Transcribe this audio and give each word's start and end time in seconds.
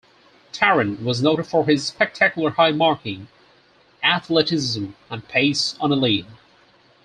Tarrant 0.51 1.03
was 1.03 1.21
noted 1.21 1.45
for 1.45 1.67
his 1.67 1.85
spectacular 1.85 2.49
high 2.49 2.71
marking, 2.71 3.27
athleticism 4.01 4.87
and 5.11 5.27
pace 5.27 5.77
on 5.79 5.91
a 5.91 5.95
lead. 5.95 6.25